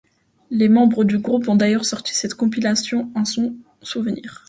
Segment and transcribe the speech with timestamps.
[0.49, 4.39] Les membres du groupe ont d'ailleurs sorti cette compilation en son souvenir.